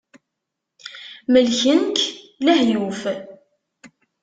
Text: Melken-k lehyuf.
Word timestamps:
Melken-k 1.31 1.97
lehyuf. 2.45 3.01